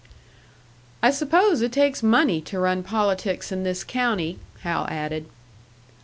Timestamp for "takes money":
1.71-2.41